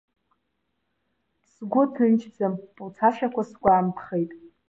Сгәы 1.51 1.83
ҭынчӡам, 1.93 2.53
лцашьақәа 2.87 3.41
сгәамԥхеит. 3.49 4.31